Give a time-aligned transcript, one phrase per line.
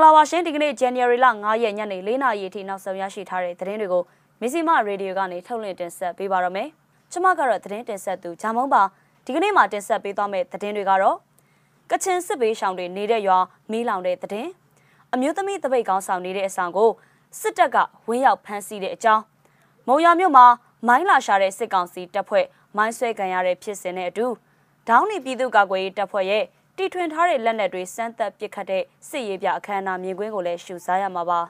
[0.00, 4.02] င်္ဂလာပါရှင်ဒီကနေ့ January လ9ရက်ညနေ4နာရီအထိနောက်ဆုံးရရှိထားတဲ့သတင်းတွေကို
[4.40, 6.68] မစ္စည်းမရေဒီယိုကနေထုတ်လွှင့်တင်ဆက်ပေးပါရမယ်။
[7.12, 8.82] ကျွန်မကတော့သတင်းတင်ဆက်သူဂျာမုံပါ
[9.24, 11.16] ဒီကနေ့မှတင်ဆက်ပေးသွားမယ့်သတင်းတွေကတော့
[11.90, 13.38] ကချင်စစ်ဘေးရှောင်တွေနေတဲ့ရွာ
[13.70, 14.50] မီးလောင်တဲ့သတင်း
[15.14, 16.90] အမျိုးသမီးတပိတ်ကောင်းဆောင်နေတဲ့အဆောင်ကို
[17.40, 17.76] စစ်တပ်က
[18.08, 19.22] ဝင်းရောက်ဖမ်းဆီးတဲ့အကြောင်း
[19.88, 20.46] မုံရမြို့မှာ
[20.86, 24.26] မိုင်းလာရှာတဲ့စစ်ကောင်စီတပ်ဖွဲ့မိုင်းဆွဲခံရတဲ့ဖြစ်စဉ်နဲ့အတူ
[24.88, 26.44] ဒေါင်းနီပြည်သူ့ကာကွယ်ရေးတပ်ဖွဲ့ရဲ့
[26.80, 31.40] တီထွင်ထားတဲ့လက်နက်တွေစမ်းသပ်ပစ်ခတ်တဲ့စစ်ရေးပြအခမ်းအနားမြင်ကွင်းကိုလည်းရှုစားရမှာပါ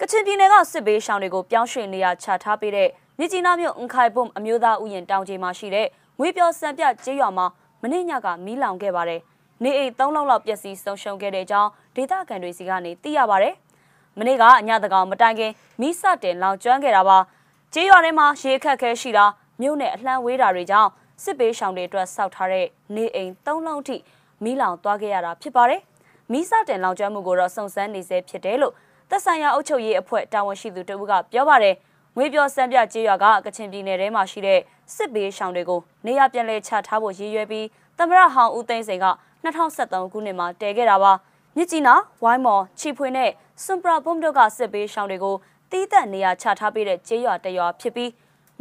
[0.00, 5.86] ကချင်ပြည်နယ်ကစစ်ဘေးရှောင်တွေကိုပြောင်းရွှေ့နေရာချထားပေးတဲ့မြကြီးနားမြို့အန်ခိုင်ဘုံအမျိုးသားဥယျာဉ်တောင်ကြီးမှာရှိတဲ့
[6.18, 7.46] ငွေပြော်စံပြကျေးရွာမှာ
[7.82, 9.20] မနေ့ညကမီးလောင်ခဲ့ပါတယ်။
[9.62, 13.54] နေအိမ်၃လောက်လောက်ပျက်စီးဆုံးရှုံးခဲ့တဲ့အကြောင်းဒေသခံတွေစီကနေသိရပါတယ်။
[14.18, 17.18] မနေ့ကအညတကောင်မတိုင်ခင်မီးစတင်လောင်ကျွမ်းခဲ့တာပါ။
[17.74, 19.24] ကျေးရွာထဲမှာရေခက်ခဲရှိတာ
[19.60, 20.90] မြို့နယ်အလှမ်းဝေးတာတွေကြောင့်
[21.22, 23.96] စစ်ပေးရှောင်တွေအတွက်စောက်ထားတဲ့နေအိမ်၃လုံးထိ
[24.44, 25.80] မီးလောင်သွားခဲ့ရတာဖြစ်ပါတယ်။
[26.32, 28.74] မီးစတင်လောင်ကျွမ်းမှုကိုတော့စုံစမ်းနေဆဲဖြစ်တယ်လို့
[29.10, 31.74] သက်ဆိုင်ရာအုပ်ချုပ်ရေးအဖွဲ့တာဝန်ရှိသူတဦးကပြောပါတယ်။
[32.16, 34.60] ငွေပြောစံပြကျေးရွာကကချင်ပြည်နယ်ထဲမှာရှိတဲ့
[34.94, 37.66] စစ်ဘေးရှောင်တွေကိုနေရပြန်လဲချထားဖို့ရည်ရွယ်ပြီး
[37.98, 39.06] သမရဟောင်ဦးသိန်းစိန်က
[39.44, 41.12] 2023ခုနှစ်မှာတည်ခဲ့တာပါ
[41.56, 43.30] မြစ်ကြီးနားဝိုင်းမော်ချီဖွေနဲ့
[43.64, 45.36] စွန်ပရာဘုံတို့ကစစ်ဘေးရှောင်တွေကို
[45.70, 48.10] တီးသက်နေရာချထားပေးတဲ့ကျေးရွာတရွာဖြစ်ပြီး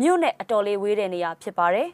[0.02, 1.88] မြို့နဲ့အတော်လေးဝေးတဲ့နေရာဖြစ်ပါတယ်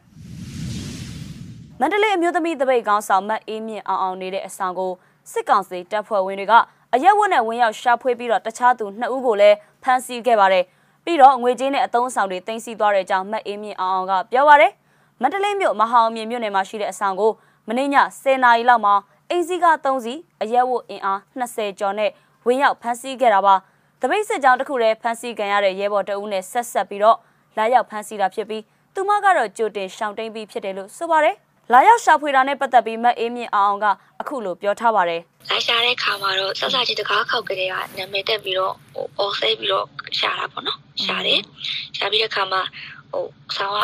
[1.80, 4.92] မန္တလေးအမျိုးသမီးတပိတ်ကောင်းဆောင်မတ်အေးမြင့်အောင်အောင်နေတဲ့အဆောင်ကို
[5.32, 6.54] စစ်ကောင်စီတပ်ဖွဲ့ဝင်တွေက
[6.94, 10.64] အရက်ဝတ်နဲ့ဝင်ရောက်ရှာဖွေပြီးတော့တခြားသူနှစ်ဦးကိုလည်းဖမ်းဆီးခဲ့ပါတယ်
[11.04, 14.72] ပြီးတော့ငွေကြေးနဲ့အသုံးဆောင်တွေတင်စီသွားတဲ့အကြောင်းမတ်အေးမြင့်အောင်အောင်ကပြောပါတယ်
[15.22, 17.32] မန္တလေးမြို့မဟာအောင်မြင်မြို့နယ်မှာရှိတဲ့အဆောင်ကို
[17.68, 17.90] မနေ့ည
[18.22, 18.94] 10နာရီလောက်မှာ
[19.30, 22.10] အင်စီက3စီအရက်ဝတ်အင်အား20ကျော်နဲ့
[22.46, 23.56] ဝင်ရောက်ဖမ်းဆီးခဲ့တာပါ
[24.02, 27.18] တပိတ်စစ်ကြောင်းတစ်ခုတည်းဖမ်းဆီးခံရတဲ့ရဲဘော်တအုပ်နဲ့ဆက်ဆက်ပြီးတော့
[27.58, 28.64] လာရောက်ဖမ်းဆီးတာဖြစ်ပြီး
[28.94, 31.36] သူမကတော့ကြိုတင်ရှောင်တိန်ပြီးဖြစ်တယ်လို့ဆိုပါတယ်
[31.72, 33.86] လာရောက်ရှာဖွေတာနဲ့ပတ်သက်ပြီးမတ်အေးမြင့်အောင်အောင်က
[34.22, 39.86] အခုလိုပြောထားပါတယ်။လာရှာတဲ့ခါမှာတော့ဆက်စားချင်းတကားခောက်ကလေးကနာမည်တက်ပြီးတော့ဟိုအော်ဆဲပြီးတော့
[40.20, 41.40] ရှာတာပေါ့နော်။ရှာတယ်။
[41.98, 42.62] ရှာပြီးတဲ့ခါမှာ
[43.12, 43.26] ဟို
[43.56, 43.76] ဆောင်း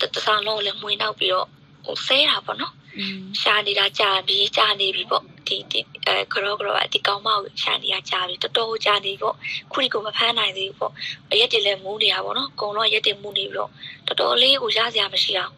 [0.00, 1.46] ကတဆောင်းလုံးလည်းမွေနောက်ပြီးတော့
[1.84, 2.72] ဟိုဆဲတာပေါ့နော်။
[3.42, 9.34] ရှာနေတာကြာပြီးကြာနေပြီပေါ့။ဒီဒီအဲကရောကရောဒီကောင်မကိုရှာနေတာကြာပြီတော်တော်ကြာနေပေါ့။
[9.72, 10.92] ခုဒီကိုမဖမ်းနိုင်သေးဘူးပေါ့။
[11.32, 13.70] အရက်တွေလည်းမူးနေတာပေါ့နော်။အကုန်လုံးရက်တွေမူးနေပြီးတော့
[14.06, 15.52] တော်တော်လေးကိုရစရာမရှိအောင်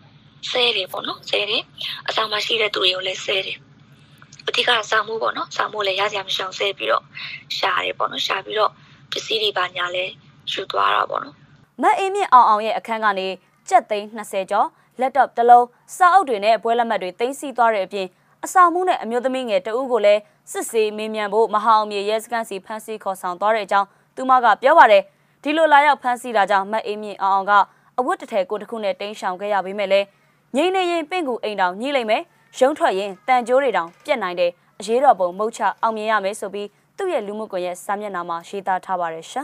[0.50, 1.62] ဆဲတယ်ပေါ့နော်ဆဲတယ်
[2.08, 3.58] အဆောင်မှာရှိတဲ့သူတွေကိုလည်းဆဲတယ်
[4.48, 7.04] အဓိကစာမှုပေါ့နော်စာမှုလည်းရစရာမရှောင်ဆဲပြီးတော့
[7.56, 8.70] ရှာတယ်ပေါ့နော်ရှာပြီးတော့
[9.10, 10.04] ပစ္စည်းတွေပါညာလဲ
[10.52, 11.34] ယူသွားတာပေါ့နော်
[11.82, 13.28] မတ်အေးမြင့်အောင်အောင်ရဲ့အခန်းကနေ
[13.68, 14.68] ကြက်သိန်း20ကျော်
[15.00, 18.06] လက်တော့တစ်လုံးစာအုပ်တွေနဲ့ပွဲလက်မှတ်တွေတင်စီသွားတဲ့အပြင်
[18.44, 20.20] အဆောင်မှုနဲ့အမျိုးသမီးငယ်တဦးကိုလည်း
[20.52, 25.02] စစ်ဆေးမေးမြန်းဖို့မဟာအောင်မြေရဲစခန်းစီဖမ်းဆီးခေါ်ဆောင်သွားတဲ့အကြောင်းသူမကပြောပါတယ်
[25.42, 27.52] ဒီလိုလာရောက်ဖမ်းဆီးတာကြောင့်မတ်အေးမြင့်အောင်အောင်က
[27.98, 30.06] အဝတ်တထည်ကိုတစ်ခုနဲ့တင်းရှောင်ခဲ့ရပေမဲ့လည်း
[30.54, 32.22] ငိမ့်နေရင်ပင့်ကူအိမ်တောင်ညှိလိုက်မယ်
[32.58, 39.42] ရုံးထွက်ရင်တန်ကြိုးတွေတောင်ပြက်နိုင်တယ်အရေးတော်ပုံမုတ်ချအောင်မြင်ရမယ်ဆိုပြီးသူ့ရဲ့လူမှုကွန်ရက်စာမျက်နှာမှာရေးသားထားပါတယ်ရှာ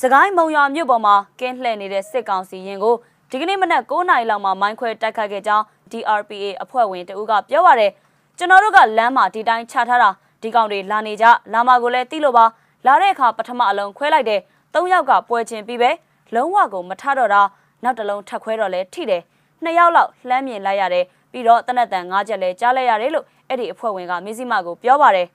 [0.00, 2.94] စကိုင်းမုံရွာမြို့ပေါ်မှာကင်းလှည့်နေတဲ့စစ်ကောင်စီရင်ကို
[3.30, 7.90] ဒီကနေ့မနက်9:00နာရီလောက်မှာမိုင်းခွဲတိုက်ခတ်ခဲ့ကြောင်း DRPA အဖွဲ့ဝင်တဦးကပြောပါတယ်
[8.38, 10.10] ကျွန်တော်တို့ကလမ်းမှာဒီတိုင်းချထားတာ
[10.42, 12.44] ဒီကောင်တွေလာနေကြလာမကိုလည်းတီးလို့ပါ
[12.86, 14.40] လာတဲ့အခါပထမအလုံးခွဲလိုက်တယ်
[14.74, 15.90] ၃ယောက်ကပွဲချင်းပြီးပဲ
[16.34, 17.42] လုံးဝကိုမထတော့တာ
[17.84, 19.22] နောက်တစ်လုံးထပ်ခွဲတော့လဲထိတယ်
[19.62, 25.26] နှစ်ယောက်လောက်လှမ်းမြင်လိုက်ရတယ်ပြီးတော့တနက်တန်၅ချက်လဲကြားလိုက်ရတယ်လို့အဲ့ဒီအဖွဲ့ဝင်ကမစ္စည်းမကိုပြောပါတယ်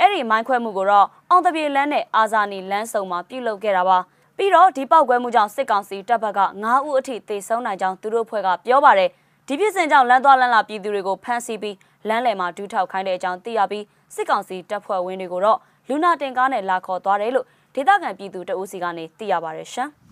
[0.00, 3.98] အဲ့ဒီမိုင်းခွဲမှုကိုတော့အောင်တပြေလန်းနဲ့အာဇာနီလန်းစုံမှာပြုလုပ်ခဲ့တာပါ
[4.36, 9.10] ပြီးတော့ဒီပောက်ကွဲမှုကြောင့်စစ်ကောင်စီတပ်ဘက်က9ဦးအထိသေဆုံးနိုင်ကြောင်းသူတို့အဖွဲ့ကပြောပါတယ်
[9.46, 11.76] ဒီပြစ်စင်ကြောင့်လမ်းသွားလမ်းလာပြည်သူတွေကိုဖမ်းဆီးပြီး
[12.08, 13.84] လမ်းလယ်မှာဒူးထောက်ခိုင်းတဲ့အကြောင်းသိရပြီး
[14.14, 19.90] စစ်ကောင်စီတပ်ဖွဲ့ဝင်တွေကိုတော့လူနာတင်ကားနဲ့လာခေါ်သွားတယ်လို့ဒေသခံပြည်သူတအုပ်စီကနေသိရပါတယ်ရှင်။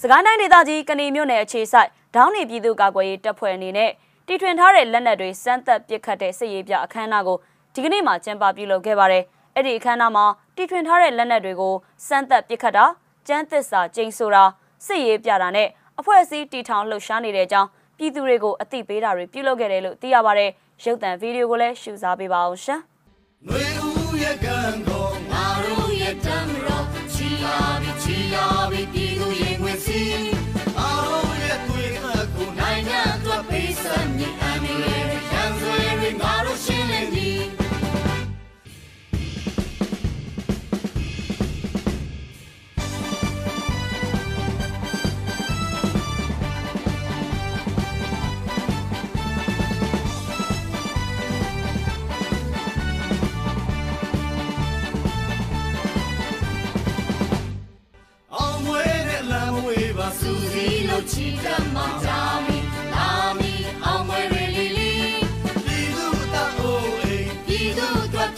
[0.00, 3.90] စကိုင်းတိုင်းဒေသကြီးကနေမြို့နယ်အခြေစိုက်ဒေါင်းနေပြည်သူ့ကာကွယ်ရေးတပ်ဖွဲ့အနေနဲ့
[4.26, 7.38] တီထွင်ထားတဲ့လက်နက်တွေစမ်းသပ်ပစ်ခတ်တဲ့စစ်ရေးပြအခမ်းအနားကို
[7.74, 9.24] ဒီကနေ့မှကျင်းပပြုလုပ်ခဲ့ပါတယ်။
[9.54, 10.24] အဲ့ဒီအခမ်းအနားမှာ
[10.56, 11.74] တီထွင်ထားတဲ့လက်နက်တွေကို
[12.06, 12.84] စမ်းသပ်ပစ်ခတ်တာ၊
[13.26, 14.44] ကျန်းသစ္စာကျိန်ဆိုတာ
[14.86, 15.68] စစ်ရေးပြတာနဲ့
[15.98, 17.68] အဖွဲ့အစည်းတီထောင်လှုပ်ရှားနေတဲ့အကြောင်း
[17.98, 20.50] ပြည်သူတွေကိုအသိပေးတာတွေပြုလုပ်ခဲ့တယ်လို့သိရပါတယ်။
[20.84, 22.80] ရုပ်သံဗီဒီယိုကိုလည်းရှုစားပေးပါအောင်ရှင်။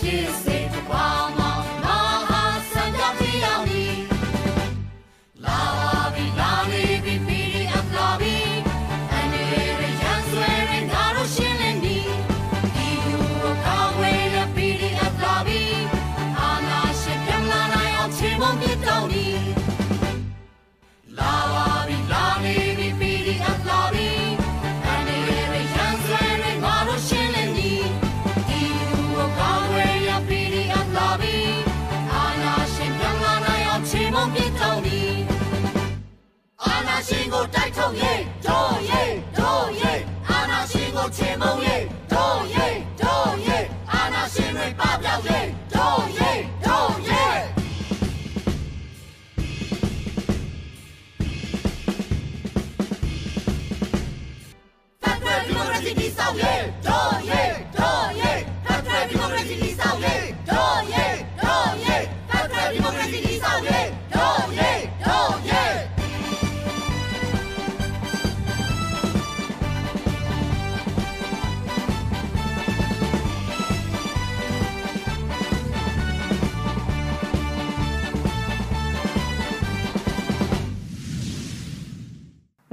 [0.08, 0.47] Kiss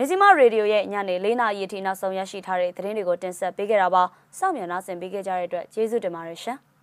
[0.05, 4.03] မဇ္ဈိမရေဒီယိုရဲ့ညနေ၄နာရီအထိနောက်ဆုံးရရှိထားတဲ့သတင်းတွေကိုတင်ဆက်ပေးခဲ့တာပါ။
[4.37, 6.57] စောင့်မျှော်နှားဆင်ပေးခဲ့ကြတဲ့အတွက်ကျေးဇူးတင်ပါတယ်ရှင်။